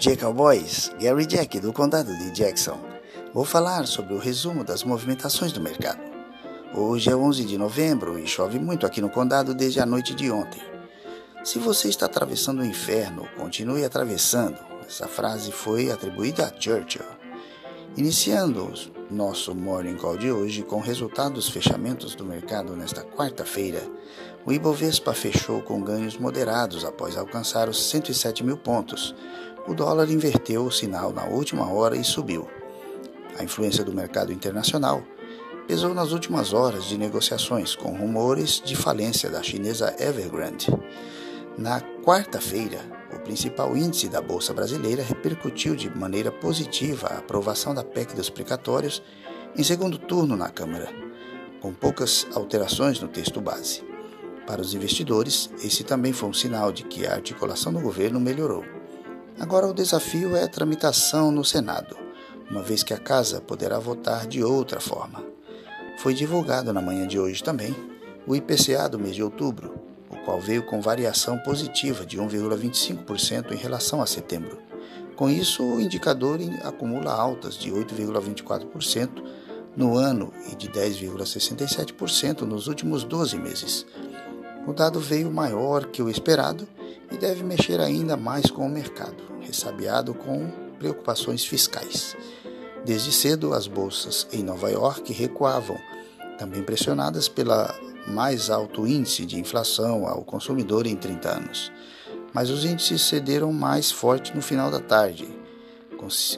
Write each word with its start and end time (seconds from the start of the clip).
dia, 0.00 0.16
cowboys! 0.16 0.90
Gary 0.98 1.26
Jack, 1.26 1.60
do 1.60 1.74
condado 1.74 2.16
de 2.16 2.30
Jackson. 2.30 2.80
Vou 3.34 3.44
falar 3.44 3.86
sobre 3.86 4.14
o 4.14 4.18
resumo 4.18 4.64
das 4.64 4.82
movimentações 4.82 5.52
do 5.52 5.60
mercado. 5.60 6.00
Hoje 6.74 7.10
é 7.10 7.14
11 7.14 7.44
de 7.44 7.58
novembro 7.58 8.18
e 8.18 8.26
chove 8.26 8.58
muito 8.58 8.86
aqui 8.86 9.02
no 9.02 9.10
condado 9.10 9.54
desde 9.54 9.78
a 9.78 9.84
noite 9.84 10.14
de 10.14 10.30
ontem. 10.30 10.62
Se 11.44 11.58
você 11.58 11.88
está 11.88 12.06
atravessando 12.06 12.60
o 12.60 12.64
inferno, 12.64 13.28
continue 13.36 13.84
atravessando. 13.84 14.56
Essa 14.88 15.06
frase 15.06 15.52
foi 15.52 15.90
atribuída 15.90 16.46
a 16.46 16.60
Churchill. 16.60 17.04
Iniciando 17.94 18.72
nosso 19.10 19.54
Morning 19.54 19.96
Call 19.96 20.16
de 20.16 20.30
hoje 20.30 20.62
com 20.62 20.80
resultados 20.80 21.44
dos 21.44 21.48
fechamentos 21.50 22.14
do 22.14 22.24
mercado 22.24 22.74
nesta 22.74 23.02
quarta-feira, 23.02 23.82
o 24.46 24.52
Ibovespa 24.52 25.12
fechou 25.12 25.60
com 25.60 25.82
ganhos 25.82 26.16
moderados 26.16 26.84
após 26.84 27.16
alcançar 27.16 27.68
os 27.68 27.90
107 27.90 28.42
mil 28.44 28.56
pontos. 28.56 29.14
O 29.66 29.74
dólar 29.74 30.10
inverteu 30.10 30.64
o 30.64 30.72
sinal 30.72 31.12
na 31.12 31.24
última 31.24 31.70
hora 31.70 31.96
e 31.96 32.02
subiu. 32.02 32.48
A 33.38 33.44
influência 33.44 33.84
do 33.84 33.92
mercado 33.92 34.32
internacional 34.32 35.02
pesou 35.66 35.94
nas 35.94 36.12
últimas 36.12 36.52
horas 36.52 36.84
de 36.86 36.98
negociações 36.98 37.76
com 37.76 37.92
rumores 37.92 38.60
de 38.64 38.74
falência 38.74 39.30
da 39.30 39.42
chinesa 39.42 39.94
Evergrande. 39.98 40.66
Na 41.56 41.80
quarta-feira, 42.02 42.80
o 43.14 43.20
principal 43.20 43.76
índice 43.76 44.08
da 44.08 44.20
Bolsa 44.20 44.52
Brasileira 44.54 45.02
repercutiu 45.02 45.76
de 45.76 45.90
maneira 45.90 46.32
positiva 46.32 47.08
a 47.08 47.18
aprovação 47.18 47.74
da 47.74 47.84
PEC 47.84 48.14
dos 48.14 48.30
precatórios 48.30 49.02
em 49.56 49.62
segundo 49.62 49.98
turno 49.98 50.36
na 50.36 50.48
Câmara, 50.48 50.88
com 51.60 51.72
poucas 51.72 52.26
alterações 52.34 53.00
no 53.00 53.08
texto 53.08 53.40
base. 53.40 53.84
Para 54.46 54.62
os 54.62 54.74
investidores, 54.74 55.50
esse 55.62 55.84
também 55.84 56.12
foi 56.12 56.28
um 56.28 56.34
sinal 56.34 56.72
de 56.72 56.84
que 56.84 57.06
a 57.06 57.14
articulação 57.14 57.72
do 57.72 57.80
governo 57.80 58.18
melhorou. 58.18 58.79
Agora 59.38 59.66
o 59.66 59.74
desafio 59.74 60.36
é 60.36 60.44
a 60.44 60.48
tramitação 60.48 61.30
no 61.30 61.44
Senado, 61.44 61.96
uma 62.50 62.62
vez 62.62 62.82
que 62.82 62.92
a 62.92 62.98
Casa 62.98 63.40
poderá 63.40 63.78
votar 63.78 64.26
de 64.26 64.42
outra 64.42 64.80
forma. 64.80 65.22
Foi 65.98 66.14
divulgado 66.14 66.72
na 66.72 66.80
manhã 66.80 67.06
de 67.06 67.18
hoje 67.18 67.42
também 67.42 67.74
o 68.26 68.34
IPCA 68.34 68.88
do 68.88 68.98
mês 68.98 69.14
de 69.14 69.22
outubro, 69.22 69.74
qual 70.24 70.40
veio 70.40 70.62
com 70.62 70.80
variação 70.80 71.38
positiva 71.38 72.04
de 72.04 72.18
1,25% 72.18 73.52
em 73.52 73.56
relação 73.56 74.02
a 74.02 74.06
setembro. 74.06 74.58
Com 75.16 75.28
isso, 75.28 75.62
o 75.62 75.80
indicador 75.80 76.38
acumula 76.62 77.12
altas 77.12 77.54
de 77.56 77.70
8,24% 77.70 79.22
no 79.76 79.96
ano 79.96 80.32
e 80.50 80.54
de 80.54 80.68
10,67% 80.68 82.42
nos 82.42 82.66
últimos 82.66 83.04
12 83.04 83.36
meses. 83.36 83.86
O 84.66 84.72
dado 84.72 85.00
veio 85.00 85.30
maior 85.30 85.86
que 85.86 86.02
o 86.02 86.08
esperado 86.08 86.66
e 87.10 87.16
deve 87.16 87.42
mexer 87.42 87.80
ainda 87.80 88.16
mais 88.16 88.50
com 88.50 88.66
o 88.66 88.70
mercado, 88.70 89.22
ressabiado 89.40 90.14
com 90.14 90.48
preocupações 90.78 91.44
fiscais. 91.44 92.16
Desde 92.84 93.12
cedo, 93.12 93.52
as 93.52 93.66
bolsas 93.66 94.26
em 94.32 94.42
Nova 94.42 94.70
York 94.70 95.12
recuavam, 95.12 95.78
também 96.38 96.62
pressionadas 96.62 97.28
pela 97.28 97.74
mais 98.06 98.48
alto 98.48 98.86
índice 98.86 99.26
de 99.26 99.38
inflação 99.38 100.06
ao 100.06 100.24
consumidor 100.24 100.86
em 100.86 100.96
30 100.96 101.28
anos. 101.28 101.72
Mas 102.32 102.48
os 102.48 102.64
índices 102.64 103.02
cederam 103.02 103.52
mais 103.52 103.90
forte 103.90 104.34
no 104.34 104.40
final 104.40 104.70
da 104.70 104.80
tarde, 104.80 105.28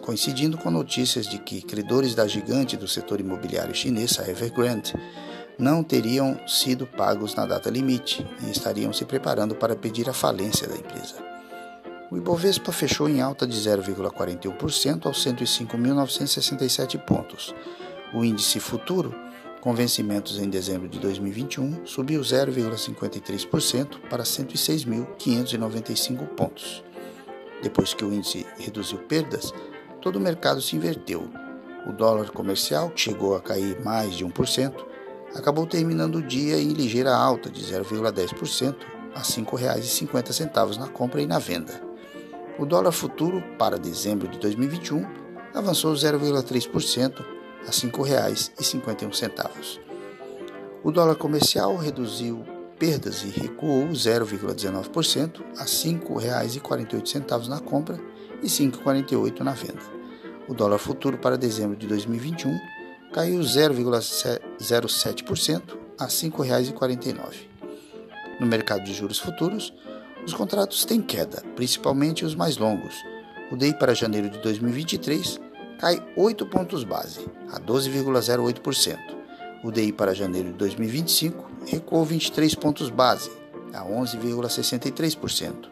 coincidindo 0.00 0.56
com 0.56 0.70
notícias 0.70 1.26
de 1.26 1.38
que 1.38 1.60
credores 1.60 2.14
da 2.14 2.26
gigante 2.26 2.76
do 2.76 2.88
setor 2.88 3.20
imobiliário 3.20 3.74
chinês, 3.74 4.18
a 4.18 4.28
Evergrande, 4.28 4.94
não 5.60 5.82
teriam 5.82 6.40
sido 6.48 6.86
pagos 6.86 7.34
na 7.34 7.46
data 7.46 7.70
limite 7.70 8.26
e 8.42 8.50
estariam 8.50 8.92
se 8.92 9.04
preparando 9.04 9.54
para 9.54 9.76
pedir 9.76 10.08
a 10.08 10.12
falência 10.12 10.66
da 10.66 10.76
empresa. 10.76 11.16
O 12.10 12.16
Ibovespa 12.16 12.72
fechou 12.72 13.08
em 13.08 13.20
alta 13.20 13.46
de 13.46 13.56
0,41% 13.56 15.06
aos 15.06 15.24
105.967 15.24 16.98
pontos. 16.98 17.54
O 18.12 18.24
índice 18.24 18.58
futuro 18.58 19.14
com 19.60 19.74
vencimentos 19.74 20.38
em 20.38 20.48
dezembro 20.48 20.88
de 20.88 20.98
2021, 20.98 21.86
subiu 21.86 22.22
0,53% 22.22 24.00
para 24.08 24.24
106.595 24.24 26.26
pontos. 26.28 26.82
Depois 27.62 27.92
que 27.92 28.02
o 28.04 28.12
índice 28.12 28.46
reduziu 28.58 28.98
perdas, 29.00 29.52
todo 30.00 30.16
o 30.16 30.20
mercado 30.20 30.62
se 30.62 30.76
inverteu. 30.76 31.28
O 31.86 31.92
dólar 31.92 32.30
comercial, 32.30 32.88
que 32.90 33.02
chegou 33.02 33.36
a 33.36 33.40
cair 33.40 33.78
mais 33.84 34.16
de 34.16 34.24
1%, 34.24 34.72
acabou 35.34 35.66
terminando 35.66 36.16
o 36.16 36.22
dia 36.22 36.60
em 36.60 36.68
ligeira 36.68 37.14
alta 37.14 37.48
de 37.50 37.62
0,10% 37.62 38.76
a 39.14 39.18
R$ 39.18 39.24
5,50 39.24 40.76
na 40.76 40.88
compra 40.88 41.22
e 41.22 41.26
na 41.26 41.38
venda. 41.38 41.80
O 42.58 42.66
dólar 42.66 42.92
futuro 42.92 43.42
para 43.58 43.78
dezembro 43.78 44.28
de 44.28 44.38
2021 44.38 45.06
avançou 45.54 45.94
0,3% 45.94 47.24
a 47.62 47.66
R$ 47.66 47.70
5,51. 47.70 49.80
O 50.82 50.90
dólar 50.90 51.16
comercial 51.16 51.76
reduziu 51.76 52.42
perdas 52.78 53.22
e 53.22 53.28
recuou 53.28 53.88
0,19% 53.88 55.42
a 55.58 55.62
R$ 55.62 55.66
5,48 55.66 57.48
na 57.48 57.60
compra 57.60 58.00
e 58.42 58.46
R$ 58.46 58.48
5,48 58.48 59.40
na 59.40 59.52
venda. 59.52 59.82
O 60.48 60.54
dólar 60.54 60.78
futuro 60.78 61.18
para 61.18 61.36
dezembro 61.36 61.76
de 61.76 61.86
2021 61.86 62.79
caiu 63.12 63.40
0,07% 63.40 65.62
a 65.98 66.04
R$ 66.04 66.10
5,49. 66.10 67.18
No 68.38 68.46
mercado 68.46 68.84
de 68.84 68.94
juros 68.94 69.18
futuros, 69.18 69.74
os 70.24 70.32
contratos 70.32 70.84
têm 70.84 71.02
queda, 71.02 71.42
principalmente 71.56 72.24
os 72.24 72.34
mais 72.34 72.56
longos. 72.56 72.94
O 73.50 73.56
DEI 73.56 73.74
para 73.74 73.94
janeiro 73.94 74.30
de 74.30 74.38
2023 74.38 75.40
cai 75.80 76.00
8 76.14 76.46
pontos 76.46 76.84
base, 76.84 77.26
a 77.50 77.58
12,08%. 77.58 79.18
O 79.62 79.70
DI 79.70 79.92
para 79.92 80.14
janeiro 80.14 80.52
de 80.52 80.58
2025 80.58 81.50
recuou 81.66 82.04
23 82.04 82.54
pontos 82.54 82.88
base, 82.88 83.30
a 83.74 83.84
11,63%. 83.84 85.68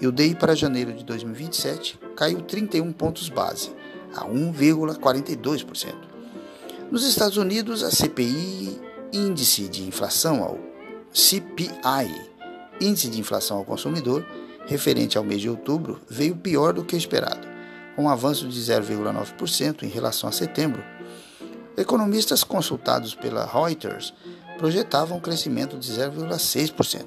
E 0.00 0.06
o 0.06 0.12
DI 0.12 0.34
para 0.34 0.54
janeiro 0.54 0.92
de 0.92 1.04
2027 1.04 1.98
caiu 2.16 2.40
31 2.42 2.92
pontos 2.92 3.28
base, 3.28 3.70
a 4.14 4.26
1,42%. 4.26 6.15
Nos 6.90 7.04
Estados 7.04 7.36
Unidos, 7.36 7.82
a 7.82 7.90
CPI, 7.90 8.80
índice 9.12 9.68
de 9.68 9.82
inflação 9.82 10.44
ao 10.44 10.56
CPI, 11.12 12.30
índice 12.80 13.08
de 13.08 13.18
inflação 13.18 13.58
ao 13.58 13.64
consumidor, 13.64 14.24
referente 14.66 15.18
ao 15.18 15.24
mês 15.24 15.40
de 15.40 15.50
outubro, 15.50 16.00
veio 16.08 16.36
pior 16.36 16.72
do 16.72 16.84
que 16.84 16.96
esperado 16.96 17.46
com 17.96 18.04
um 18.04 18.08
avanço 18.08 18.46
de 18.46 18.60
0,9% 18.60 19.82
em 19.82 19.88
relação 19.88 20.28
a 20.28 20.32
setembro. 20.32 20.84
Economistas 21.76 22.44
consultados 22.44 23.14
pela 23.14 23.44
Reuters 23.46 24.14
projetavam 24.58 25.16
um 25.16 25.20
crescimento 25.20 25.76
de 25.78 25.90
0,6%. 25.90 27.04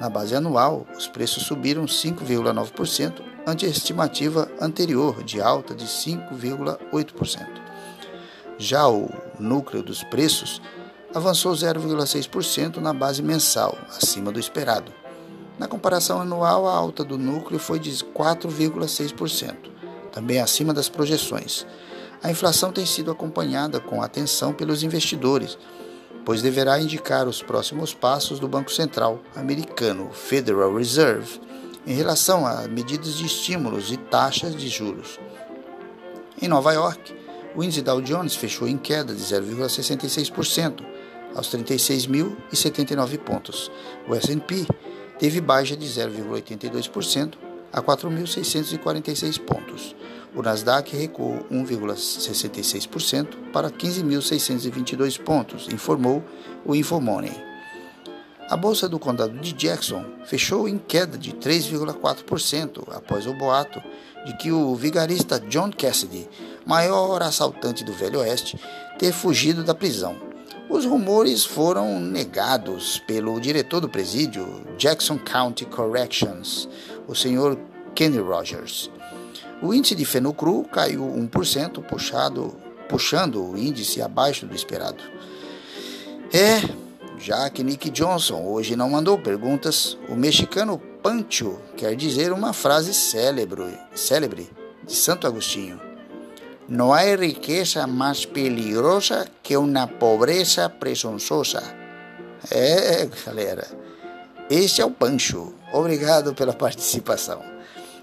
Na 0.00 0.08
base 0.08 0.34
anual, 0.34 0.86
os 0.96 1.08
preços 1.08 1.42
subiram 1.42 1.84
5,9% 1.84 3.22
ante 3.46 3.66
a 3.66 3.68
estimativa 3.68 4.50
anterior 4.60 5.22
de 5.24 5.42
alta 5.42 5.74
de 5.74 5.84
5,8%. 5.84 7.69
Já 8.60 8.86
o 8.86 9.08
núcleo 9.38 9.82
dos 9.82 10.04
preços 10.04 10.60
avançou 11.14 11.52
0,6% 11.54 12.76
na 12.76 12.92
base 12.92 13.22
mensal, 13.22 13.76
acima 13.88 14.30
do 14.30 14.38
esperado. 14.38 14.92
Na 15.58 15.66
comparação 15.66 16.20
anual, 16.20 16.68
a 16.68 16.74
alta 16.74 17.02
do 17.02 17.16
núcleo 17.16 17.58
foi 17.58 17.78
de 17.78 17.90
4,6% 17.90 19.70
também 20.10 20.40
acima 20.40 20.74
das 20.74 20.90
projeções. 20.90 21.66
A 22.22 22.30
inflação 22.30 22.70
tem 22.70 22.84
sido 22.84 23.10
acompanhada 23.10 23.80
com 23.80 24.02
atenção 24.02 24.52
pelos 24.52 24.82
investidores, 24.82 25.56
pois 26.22 26.42
deverá 26.42 26.78
indicar 26.78 27.26
os 27.26 27.42
próximos 27.42 27.94
passos 27.94 28.38
do 28.38 28.46
Banco 28.46 28.70
Central 28.70 29.20
americano, 29.34 30.10
Federal 30.12 30.74
Reserve, 30.74 31.40
em 31.86 31.94
relação 31.94 32.46
a 32.46 32.68
medidas 32.68 33.14
de 33.14 33.24
estímulos 33.24 33.90
e 33.90 33.96
taxas 33.96 34.54
de 34.54 34.68
juros. 34.68 35.18
Em 36.42 36.46
Nova 36.46 36.74
York, 36.74 37.19
o 37.54 37.62
índice 37.62 37.82
Dow 37.82 38.00
Jones 38.00 38.34
fechou 38.34 38.68
em 38.68 38.76
queda 38.76 39.14
de 39.14 39.22
0,66% 39.22 40.84
aos 41.34 41.48
36.079 41.48 43.18
pontos. 43.18 43.70
O 44.08 44.14
S&P 44.14 44.66
teve 45.18 45.40
baixa 45.40 45.76
de 45.76 45.86
0,82% 45.86 47.34
a 47.72 47.82
4.646 47.82 49.40
pontos. 49.40 49.94
O 50.34 50.42
Nasdaq 50.42 50.96
recuou 50.96 51.44
1,66% 51.50 53.50
para 53.52 53.70
15.622 53.70 55.20
pontos, 55.20 55.68
informou 55.72 56.22
o 56.64 56.74
Infomoney. 56.74 57.50
A 58.48 58.56
bolsa 58.56 58.88
do 58.88 58.98
condado 58.98 59.38
de 59.38 59.52
Jackson 59.52 60.04
fechou 60.24 60.68
em 60.68 60.76
queda 60.76 61.16
de 61.16 61.32
3,4% 61.32 62.82
após 62.92 63.26
o 63.26 63.32
boato 63.32 63.80
de 64.26 64.36
que 64.38 64.50
o 64.50 64.74
vigarista 64.74 65.38
John 65.38 65.70
Cassidy, 65.70 66.28
maior 66.70 67.20
assaltante 67.20 67.82
do 67.82 67.92
Velho 67.92 68.20
Oeste, 68.20 68.56
ter 68.96 69.12
fugido 69.12 69.64
da 69.64 69.74
prisão. 69.74 70.14
Os 70.68 70.84
rumores 70.84 71.44
foram 71.44 71.98
negados 71.98 72.96
pelo 73.08 73.40
diretor 73.40 73.80
do 73.80 73.88
presídio, 73.88 74.46
Jackson 74.78 75.18
County 75.18 75.64
Corrections, 75.64 76.68
o 77.08 77.14
senhor 77.16 77.58
Kenny 77.92 78.20
Rogers. 78.20 78.88
O 79.60 79.74
índice 79.74 79.96
de 79.96 80.04
fenocru 80.04 80.62
caiu 80.62 81.02
1%, 81.02 81.82
puxado, 81.82 82.54
puxando 82.88 83.44
o 83.44 83.58
índice 83.58 84.00
abaixo 84.00 84.46
do 84.46 84.54
esperado. 84.54 85.02
É, 86.32 86.62
já 87.18 87.50
que 87.50 87.64
Nick 87.64 87.90
Johnson 87.90 88.44
hoje 88.44 88.76
não 88.76 88.90
mandou 88.90 89.18
perguntas, 89.18 89.98
o 90.08 90.14
mexicano 90.14 90.80
Pancho 91.02 91.58
quer 91.76 91.96
dizer 91.96 92.32
uma 92.32 92.52
frase 92.52 92.94
célebre, 92.94 93.76
célebre 93.92 94.48
de 94.86 94.94
Santo 94.94 95.26
Agostinho. 95.26 95.89
Não 96.70 96.92
há 96.92 97.02
riqueza 97.16 97.84
mais 97.84 98.24
peligrosa 98.24 99.26
que 99.42 99.56
uma 99.56 99.88
pobreza 99.88 100.68
presunçosa. 100.68 101.60
É, 102.48 103.08
galera, 103.26 103.66
este 104.48 104.80
é 104.80 104.84
o 104.84 104.90
Pancho. 104.92 105.52
Obrigado 105.72 106.32
pela 106.32 106.52
participação. 106.54 107.42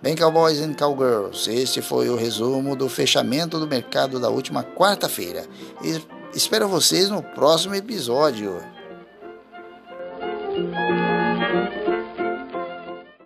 Bem, 0.00 0.14
cowboys 0.14 0.60
and 0.60 0.74
cowgirls, 0.74 1.50
este 1.50 1.82
foi 1.82 2.08
o 2.08 2.14
resumo 2.14 2.76
do 2.76 2.88
fechamento 2.88 3.58
do 3.58 3.66
mercado 3.66 4.20
da 4.20 4.28
última 4.28 4.62
quarta-feira. 4.62 5.44
Espero 6.32 6.68
vocês 6.68 7.10
no 7.10 7.20
próximo 7.20 7.74
episódio. 7.74 8.62